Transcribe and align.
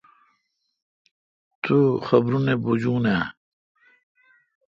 تو 1.63 1.77
خبرونی 2.07 2.55
بجون 2.63 3.05
آں؟ 3.15 3.25